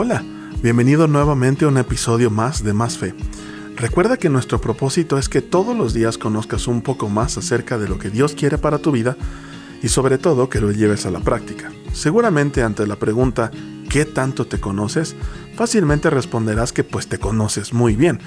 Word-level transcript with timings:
Hola, 0.00 0.22
bienvenido 0.62 1.08
nuevamente 1.08 1.64
a 1.64 1.68
un 1.68 1.76
episodio 1.76 2.30
más 2.30 2.62
de 2.62 2.72
Más 2.72 2.96
Fe. 2.96 3.16
Recuerda 3.74 4.16
que 4.16 4.28
nuestro 4.28 4.60
propósito 4.60 5.18
es 5.18 5.28
que 5.28 5.42
todos 5.42 5.76
los 5.76 5.92
días 5.92 6.18
conozcas 6.18 6.68
un 6.68 6.82
poco 6.82 7.08
más 7.08 7.36
acerca 7.36 7.78
de 7.78 7.88
lo 7.88 7.98
que 7.98 8.08
Dios 8.08 8.34
quiere 8.34 8.58
para 8.58 8.78
tu 8.78 8.92
vida 8.92 9.16
y 9.82 9.88
sobre 9.88 10.16
todo 10.16 10.48
que 10.48 10.60
lo 10.60 10.70
lleves 10.70 11.04
a 11.04 11.10
la 11.10 11.18
práctica. 11.18 11.72
Seguramente 11.92 12.62
ante 12.62 12.86
la 12.86 12.94
pregunta 12.94 13.50
¿qué 13.90 14.04
tanto 14.04 14.46
te 14.46 14.60
conoces? 14.60 15.16
fácilmente 15.56 16.10
responderás 16.10 16.72
que 16.72 16.84
pues 16.84 17.08
te 17.08 17.18
conoces 17.18 17.72
muy 17.72 17.96
bien. 17.96 18.20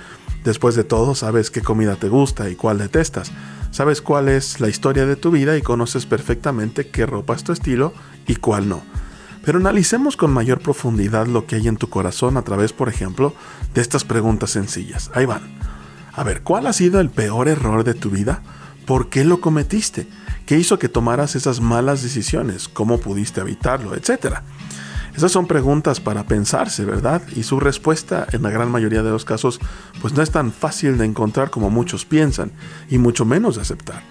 Después 0.43 0.75
de 0.75 0.83
todo, 0.83 1.15
sabes 1.15 1.51
qué 1.51 1.61
comida 1.61 1.95
te 1.95 2.09
gusta 2.09 2.49
y 2.49 2.55
cuál 2.55 2.79
detestas. 2.79 3.31
Sabes 3.71 4.01
cuál 4.01 4.27
es 4.27 4.59
la 4.59 4.67
historia 4.67 5.05
de 5.05 5.15
tu 5.15 5.31
vida 5.31 5.55
y 5.55 5.61
conoces 5.61 6.05
perfectamente 6.05 6.89
qué 6.89 7.05
ropa 7.05 7.33
es 7.33 7.45
tu 7.45 7.53
estilo 7.53 7.93
y 8.27 8.35
cuál 8.35 8.67
no. 8.67 8.83
Pero 9.43 9.59
analicemos 9.59 10.17
con 10.17 10.31
mayor 10.31 10.59
profundidad 10.59 11.27
lo 11.27 11.47
que 11.47 11.55
hay 11.55 11.67
en 11.67 11.77
tu 11.77 11.89
corazón 11.89 12.37
a 12.37 12.43
través, 12.43 12.73
por 12.73 12.89
ejemplo, 12.89 13.33
de 13.73 13.81
estas 13.81 14.03
preguntas 14.03 14.51
sencillas. 14.51 15.09
Ahí 15.13 15.25
van. 15.25 15.41
A 16.13 16.23
ver, 16.23 16.41
¿cuál 16.43 16.67
ha 16.67 16.73
sido 16.73 16.99
el 16.99 17.09
peor 17.09 17.47
error 17.47 17.83
de 17.83 17.93
tu 17.93 18.09
vida? 18.09 18.41
¿Por 18.85 19.09
qué 19.09 19.23
lo 19.23 19.41
cometiste? 19.41 20.07
¿Qué 20.45 20.57
hizo 20.57 20.77
que 20.77 20.89
tomaras 20.89 21.35
esas 21.35 21.61
malas 21.61 22.03
decisiones? 22.03 22.67
¿Cómo 22.67 22.99
pudiste 22.99 23.41
evitarlo? 23.41 23.95
Etcétera. 23.95 24.43
Esas 25.15 25.31
son 25.31 25.47
preguntas 25.47 25.99
para 25.99 26.25
pensarse, 26.25 26.85
¿verdad? 26.85 27.21
Y 27.35 27.43
su 27.43 27.59
respuesta 27.59 28.27
en 28.31 28.43
la 28.43 28.49
gran 28.49 28.71
mayoría 28.71 29.03
de 29.03 29.11
los 29.11 29.25
casos 29.25 29.59
pues 30.01 30.13
no 30.13 30.21
es 30.21 30.31
tan 30.31 30.51
fácil 30.51 30.97
de 30.97 31.05
encontrar 31.05 31.49
como 31.49 31.69
muchos 31.69 32.05
piensan 32.05 32.51
y 32.89 32.97
mucho 32.97 33.25
menos 33.25 33.55
de 33.55 33.61
aceptar. 33.61 34.03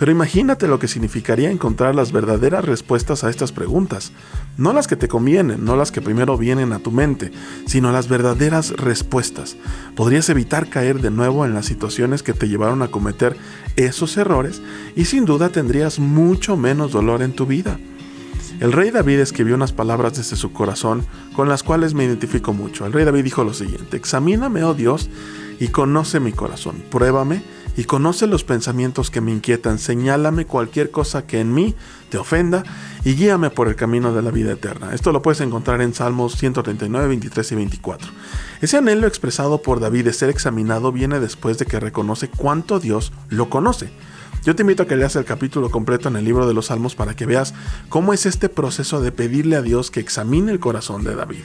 Pero 0.00 0.12
imagínate 0.12 0.66
lo 0.66 0.78
que 0.78 0.88
significaría 0.88 1.50
encontrar 1.50 1.94
las 1.94 2.10
verdaderas 2.10 2.64
respuestas 2.64 3.22
a 3.22 3.28
estas 3.28 3.52
preguntas. 3.52 4.12
No 4.56 4.72
las 4.72 4.86
que 4.86 4.96
te 4.96 5.08
convienen, 5.08 5.66
no 5.66 5.76
las 5.76 5.92
que 5.92 6.00
primero 6.00 6.38
vienen 6.38 6.72
a 6.72 6.78
tu 6.78 6.90
mente, 6.90 7.32
sino 7.66 7.92
las 7.92 8.08
verdaderas 8.08 8.70
respuestas. 8.70 9.58
Podrías 9.96 10.30
evitar 10.30 10.70
caer 10.70 11.02
de 11.02 11.10
nuevo 11.10 11.44
en 11.44 11.52
las 11.52 11.66
situaciones 11.66 12.22
que 12.22 12.32
te 12.32 12.48
llevaron 12.48 12.80
a 12.80 12.88
cometer 12.88 13.36
esos 13.76 14.16
errores 14.16 14.62
y 14.96 15.04
sin 15.04 15.26
duda 15.26 15.50
tendrías 15.50 15.98
mucho 15.98 16.56
menos 16.56 16.92
dolor 16.92 17.20
en 17.20 17.34
tu 17.34 17.44
vida. 17.44 17.78
El 18.58 18.72
rey 18.72 18.90
David 18.90 19.20
escribió 19.20 19.54
unas 19.54 19.72
palabras 19.72 20.16
desde 20.16 20.36
su 20.36 20.54
corazón 20.54 21.04
con 21.34 21.50
las 21.50 21.62
cuales 21.62 21.92
me 21.92 22.04
identifico 22.04 22.54
mucho. 22.54 22.86
El 22.86 22.94
rey 22.94 23.04
David 23.04 23.24
dijo 23.24 23.44
lo 23.44 23.52
siguiente, 23.52 23.98
examíname, 23.98 24.64
oh 24.64 24.72
Dios, 24.72 25.10
y 25.58 25.68
conoce 25.68 26.20
mi 26.20 26.32
corazón, 26.32 26.82
pruébame 26.90 27.42
y 27.76 27.84
conoce 27.84 28.26
los 28.26 28.44
pensamientos 28.44 29.10
que 29.10 29.20
me 29.20 29.32
inquietan, 29.32 29.78
señálame 29.78 30.46
cualquier 30.46 30.90
cosa 30.90 31.26
que 31.26 31.40
en 31.40 31.54
mí 31.54 31.74
te 32.08 32.18
ofenda 32.18 32.62
y 33.04 33.14
guíame 33.14 33.50
por 33.50 33.68
el 33.68 33.76
camino 33.76 34.12
de 34.12 34.22
la 34.22 34.30
vida 34.30 34.52
eterna. 34.52 34.94
Esto 34.94 35.12
lo 35.12 35.22
puedes 35.22 35.40
encontrar 35.40 35.80
en 35.80 35.94
Salmos 35.94 36.36
139, 36.36 37.08
23 37.08 37.52
y 37.52 37.54
24. 37.54 38.10
Ese 38.60 38.76
anhelo 38.76 39.06
expresado 39.06 39.62
por 39.62 39.80
David 39.80 40.04
de 40.04 40.12
ser 40.12 40.30
examinado 40.30 40.92
viene 40.92 41.20
después 41.20 41.58
de 41.58 41.66
que 41.66 41.80
reconoce 41.80 42.28
cuánto 42.28 42.80
Dios 42.80 43.12
lo 43.28 43.48
conoce. 43.48 43.90
Yo 44.44 44.56
te 44.56 44.62
invito 44.62 44.82
a 44.82 44.86
que 44.86 44.96
leas 44.96 45.16
el 45.16 45.26
capítulo 45.26 45.70
completo 45.70 46.08
en 46.08 46.16
el 46.16 46.24
libro 46.24 46.46
de 46.46 46.54
los 46.54 46.66
Salmos 46.66 46.94
para 46.94 47.14
que 47.14 47.26
veas 47.26 47.52
cómo 47.90 48.14
es 48.14 48.24
este 48.24 48.48
proceso 48.48 49.02
de 49.02 49.12
pedirle 49.12 49.56
a 49.56 49.62
Dios 49.62 49.90
que 49.90 50.00
examine 50.00 50.50
el 50.50 50.60
corazón 50.60 51.04
de 51.04 51.14
David. 51.14 51.44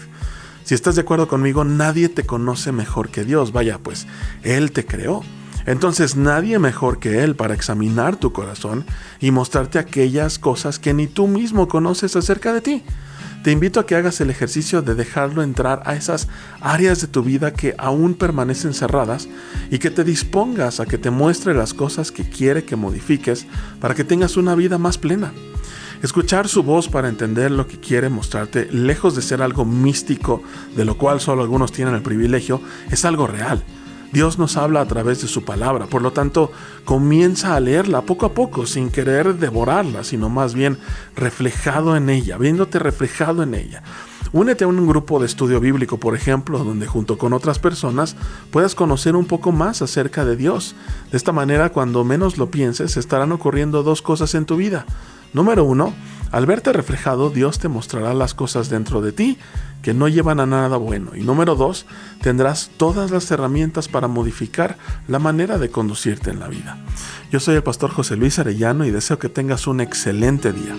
Si 0.64 0.74
estás 0.74 0.96
de 0.96 1.02
acuerdo 1.02 1.28
conmigo, 1.28 1.64
nadie 1.64 2.10
te 2.10 2.26
conoce 2.26 2.72
mejor 2.72 3.10
que 3.10 3.24
Dios. 3.24 3.52
Vaya, 3.52 3.80
pues, 3.80 4.08
Él 4.44 4.72
te 4.72 4.86
creó. 4.86 5.24
Entonces 5.66 6.16
nadie 6.16 6.60
mejor 6.60 7.00
que 7.00 7.24
Él 7.24 7.36
para 7.36 7.54
examinar 7.54 8.18
tu 8.18 8.32
corazón 8.32 8.86
y 9.20 9.32
mostrarte 9.32 9.80
aquellas 9.80 10.40
cosas 10.40 10.80
que 10.80 10.94
ni 10.94 11.08
tú 11.08 11.28
mismo 11.28 11.68
conoces 11.68 12.16
acerca 12.16 12.54
de 12.54 12.62
ti. 12.62 12.84
Te 13.46 13.52
invito 13.52 13.80
a 13.80 13.86
que 13.86 13.96
hagas 13.96 14.22
el 14.22 14.32
ejercicio 14.32 14.82
de 14.82 14.96
dejarlo 14.96 15.44
entrar 15.44 15.84
a 15.86 15.96
esas 15.96 16.28
áreas 16.62 17.00
de 17.02 17.08
tu 17.08 17.22
vida 17.22 17.54
que 17.54 17.76
aún 17.78 18.16
permanecen 18.16 18.74
cerradas 18.74 19.28
y 19.70 19.78
que 19.78 19.92
te 19.92 20.04
dispongas 20.04 20.80
a 20.80 20.88
que 20.88 20.98
te 20.98 21.12
muestre 21.12 21.54
las 21.54 21.76
cosas 21.76 22.12
que 22.12 22.28
quiere 22.28 22.66
que 22.66 22.76
modifiques 22.76 23.46
para 23.80 23.94
que 23.94 24.04
tengas 24.04 24.36
una 24.36 24.56
vida 24.56 24.80
más 24.80 24.98
plena. 24.98 25.32
Escuchar 26.02 26.48
su 26.48 26.64
voz 26.64 26.90
para 26.90 27.08
entender 27.08 27.52
lo 27.52 27.68
que 27.68 27.80
quiere 27.80 28.10
mostrarte, 28.10 28.68
lejos 28.72 29.16
de 29.16 29.22
ser 29.22 29.44
algo 29.44 29.64
místico, 29.64 30.42
de 30.76 30.86
lo 30.86 30.98
cual 30.98 31.22
solo 31.22 31.44
algunos 31.44 31.72
tienen 31.72 31.94
el 31.94 32.02
privilegio, 32.02 32.62
es 32.90 33.06
algo 33.06 33.28
real. 33.28 33.64
Dios 34.12 34.40
nos 34.40 34.58
habla 34.58 34.82
a 34.82 34.88
través 34.88 35.22
de 35.22 35.28
su 35.28 35.44
palabra, 35.44 35.88
por 35.88 36.02
lo 36.02 36.12
tanto, 36.12 36.52
comienza 36.86 37.56
a 37.56 37.60
leerla 37.60 38.02
poco 38.02 38.26
a 38.26 38.34
poco, 38.34 38.66
sin 38.66 38.90
querer 38.90 39.36
devorarla, 39.36 40.04
sino 40.04 40.30
más 40.30 40.54
bien 40.54 40.78
reflejado 41.16 41.96
en 41.96 42.10
ella, 42.10 42.38
viéndote 42.38 42.80
reflejado 42.80 43.44
en 43.44 43.54
ella. 43.56 43.84
Únete 44.32 44.64
a 44.64 44.68
un 44.68 44.86
grupo 44.88 45.20
de 45.20 45.28
estudio 45.28 45.60
bíblico, 45.60 45.98
por 45.98 46.16
ejemplo, 46.16 46.60
donde 46.64 46.88
junto 46.88 47.18
con 47.18 47.32
otras 47.34 47.60
personas 47.60 48.16
puedas 48.52 48.76
conocer 48.76 49.16
un 49.16 49.26
poco 49.26 49.52
más 49.52 49.82
acerca 49.82 50.26
de 50.26 50.36
Dios. 50.36 50.76
De 51.12 51.18
esta 51.18 51.32
manera, 51.32 51.72
cuando 51.72 52.04
menos 52.04 52.38
lo 52.38 52.52
pienses, 52.52 52.98
estarán 52.98 53.32
ocurriendo 53.32 53.84
dos 53.84 54.02
cosas 54.02 54.36
en 54.36 54.46
tu 54.46 54.58
vida. 54.58 54.86
Número 55.34 55.64
uno, 55.64 55.94
al 56.32 56.46
verte 56.46 56.74
reflejado, 56.74 57.30
Dios 57.30 57.60
te 57.60 57.68
mostrará 57.68 58.14
las 58.14 58.34
cosas 58.34 58.70
dentro 58.70 59.02
de 59.02 59.12
ti 59.12 59.38
que 59.82 59.94
no 59.94 60.08
llevan 60.08 60.40
a 60.40 60.46
nada 60.46 60.78
bueno. 60.78 61.12
Y 61.16 61.22
número 61.22 61.56
dos, 61.56 61.86
tendrás 62.22 62.72
todas 62.76 63.12
las 63.12 63.30
herramientas 63.30 63.88
para 63.88 64.08
modificar 64.08 64.78
la 65.08 65.20
manera 65.20 65.60
de 65.60 65.70
conducirte 65.70 66.32
en 66.32 66.40
la 66.40 66.48
vida. 66.48 66.78
Yo 67.32 67.40
soy 67.40 67.56
el 67.56 67.64
pastor 67.64 67.92
José 67.92 68.16
Luis 68.16 68.40
Arellano 68.40 68.86
y 68.86 68.92
deseo 68.92 69.20
que 69.20 69.30
tengas 69.30 69.68
un 69.68 69.82
excelente 69.82 70.52
día. 70.52 70.76